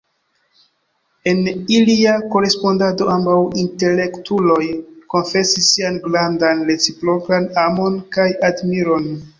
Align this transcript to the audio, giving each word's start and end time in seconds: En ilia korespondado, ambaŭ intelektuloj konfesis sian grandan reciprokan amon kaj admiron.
En 1.31 1.41
ilia 1.75 2.13
korespondado, 2.35 3.09
ambaŭ 3.17 3.37
intelektuloj 3.65 4.59
konfesis 5.15 5.69
sian 5.77 6.03
grandan 6.09 6.67
reciprokan 6.73 7.51
amon 7.69 8.05
kaj 8.19 8.29
admiron. 8.53 9.11